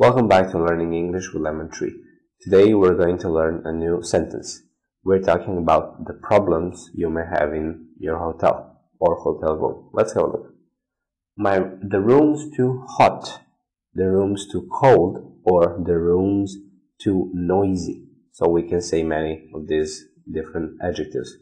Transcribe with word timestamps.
Welcome 0.00 0.28
back 0.28 0.52
to 0.52 0.58
Learning 0.58 0.94
English 0.94 1.32
with 1.32 1.42
Lemon 1.42 1.70
Tree. 1.70 1.92
Today 2.40 2.72
we're 2.72 2.94
going 2.94 3.18
to 3.18 3.28
learn 3.28 3.62
a 3.64 3.72
new 3.72 4.00
sentence. 4.00 4.62
We're 5.02 5.18
talking 5.18 5.58
about 5.58 6.06
the 6.06 6.12
problems 6.12 6.88
you 6.94 7.10
may 7.10 7.24
have 7.28 7.52
in 7.52 7.88
your 7.98 8.16
hotel 8.16 8.80
or 9.00 9.16
hotel 9.16 9.56
room. 9.56 9.90
Let's 9.92 10.14
have 10.14 10.22
a 10.22 10.26
look. 10.28 10.54
My 11.36 11.58
the 11.82 11.98
room's 11.98 12.56
too 12.56 12.84
hot, 12.86 13.40
the 13.92 14.08
room's 14.08 14.46
too 14.46 14.68
cold, 14.72 15.40
or 15.42 15.82
the 15.84 15.98
room's 15.98 16.56
too 17.02 17.32
noisy. 17.34 18.06
So 18.30 18.48
we 18.48 18.68
can 18.68 18.80
say 18.80 19.02
many 19.02 19.50
of 19.52 19.66
these 19.66 20.04
different 20.32 20.80
adjectives. 20.80 21.36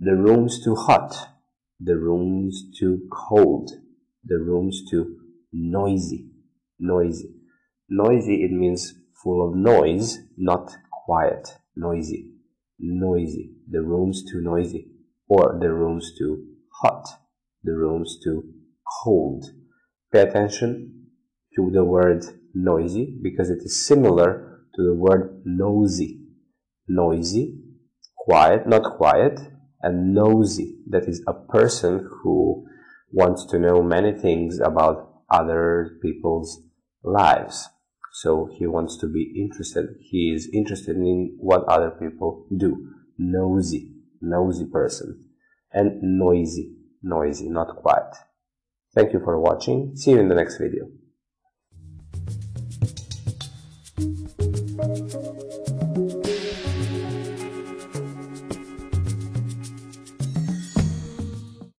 The 0.00 0.16
room's 0.16 0.64
too 0.64 0.74
hot, 0.74 1.28
the 1.78 1.96
room's 1.96 2.60
too 2.76 3.08
cold, 3.12 3.70
the 4.24 4.38
room's 4.38 4.82
too 4.90 5.20
noisy. 5.52 6.32
Noisy. 6.80 7.36
Noisy, 7.90 8.44
it 8.44 8.52
means 8.52 8.94
full 9.22 9.48
of 9.48 9.56
noise, 9.56 10.18
not 10.36 10.70
quiet. 11.06 11.48
Noisy. 11.74 12.32
Noisy. 12.78 13.52
The 13.70 13.80
room's 13.80 14.22
too 14.30 14.42
noisy. 14.42 14.90
Or 15.28 15.58
the 15.60 15.72
room's 15.72 16.12
too 16.18 16.44
hot. 16.82 17.06
The 17.64 17.72
room's 17.72 18.18
too 18.22 18.44
cold. 19.02 19.44
Pay 20.12 20.20
attention 20.20 21.06
to 21.56 21.70
the 21.72 21.84
word 21.84 22.24
noisy 22.54 23.18
because 23.22 23.50
it 23.50 23.58
is 23.62 23.86
similar 23.86 24.60
to 24.74 24.82
the 24.82 24.94
word 24.94 25.42
nosy. 25.44 26.20
Noisy, 26.86 27.58
quiet, 28.16 28.66
not 28.66 28.96
quiet, 28.96 29.40
and 29.82 30.14
nosy. 30.14 30.78
That 30.88 31.08
is 31.08 31.22
a 31.26 31.34
person 31.34 32.08
who 32.22 32.66
wants 33.12 33.46
to 33.46 33.58
know 33.58 33.82
many 33.82 34.12
things 34.12 34.60
about 34.60 35.22
other 35.30 35.98
people's 36.02 36.62
lives. 37.02 37.68
So 38.22 38.50
he 38.52 38.66
wants 38.66 38.96
to 38.96 39.06
be 39.06 39.32
interested. 39.36 39.94
He 40.00 40.32
is 40.34 40.50
interested 40.52 40.96
in 40.96 41.36
what 41.38 41.62
other 41.68 41.90
people 41.90 42.46
do. 42.56 42.90
Nosy, 43.16 43.92
nosy 44.20 44.66
person. 44.66 45.24
And 45.72 46.02
noisy, 46.02 46.74
noisy, 47.00 47.48
not 47.48 47.76
quiet. 47.76 48.12
Thank 48.92 49.12
you 49.12 49.20
for 49.20 49.38
watching. 49.38 49.94
See 49.94 50.10
you 50.10 50.18
in 50.18 50.28
the 50.28 50.34
next 50.34 50.58
video. 50.58 50.86